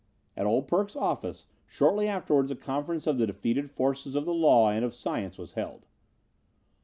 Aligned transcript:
At 0.35 0.47
"Old 0.47 0.67
Perk's" 0.67 0.95
office 0.95 1.45
shortly 1.67 2.07
afterward 2.07 2.49
a 2.49 2.55
conference 2.55 3.05
of 3.05 3.19
the 3.19 3.27
defeated 3.27 3.69
forces 3.69 4.15
of 4.15 4.25
the 4.25 4.33
law 4.33 4.71
and 4.71 4.83
of 4.83 4.95
science 4.95 5.37
was 5.37 5.53
held. 5.53 5.85